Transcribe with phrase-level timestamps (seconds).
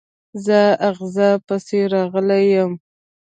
[0.45, 0.59] زه
[0.99, 2.71] غزا پسي راغلی یم.